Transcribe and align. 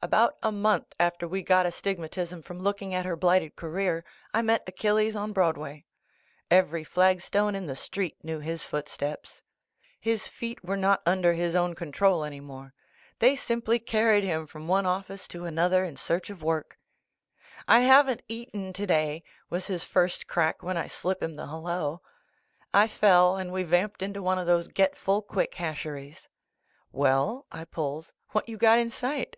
About 0.00 0.36
a 0.44 0.52
month 0.52 0.94
after 1.00 1.26
we 1.26 1.42
got 1.42 1.66
astigmatism 1.66 2.40
from 2.42 2.60
looking 2.60 2.94
at 2.94 3.04
"Her 3.04 3.16
Blighted 3.16 3.56
Career" 3.56 4.04
I 4.32 4.42
met 4.42 4.62
Achilles 4.68 5.16
on 5.16 5.32
Broadway. 5.32 5.86
Every 6.52 6.84
flag 6.84 7.20
stone 7.20 7.56
in 7.56 7.66
the 7.66 7.74
street 7.74 8.16
knew 8.22 8.38
his 8.38 8.62
footsteps. 8.62 9.42
His 9.98 10.28
feet 10.28 10.64
were 10.64 10.76
not 10.76 11.02
under 11.04 11.32
his 11.32 11.56
own 11.56 11.74
control 11.74 12.22
any 12.22 12.38
more. 12.38 12.74
They 13.18 13.34
simply 13.34 13.80
carried 13.80 14.22
him 14.22 14.46
from 14.46 14.68
one 14.68 14.86
office 14.86 15.26
to 15.28 15.46
another 15.46 15.82
in 15.82 15.96
search 15.96 16.30
of 16.30 16.44
work. 16.44 16.78
"t 17.68 17.82
haven't 17.84 18.22
eaten 18.28 18.72
today!" 18.72 19.24
was 19.50 19.66
his 19.66 19.82
first 19.82 20.28
crack, 20.28 20.62
when 20.62 20.76
I 20.76 20.86
slip 20.86 21.24
him 21.24 21.34
the 21.34 21.48
hello. 21.48 22.02
I 22.72 22.86
fell, 22.86 23.36
and 23.36 23.52
we 23.52 23.64
vamped 23.64 24.00
into 24.02 24.22
one 24.22 24.38
of 24.38 24.46
tliose 24.46 24.72
get 24.72 24.96
full 24.96 25.22
quick 25.22 25.56
hasheries. 25.56 26.28
"Well," 26.92 27.46
I 27.50 27.64
pulls, 27.64 28.12
"what 28.28 28.48
you 28.48 28.56
got 28.58 28.78
in 28.78 28.90
sight?" 28.90 29.36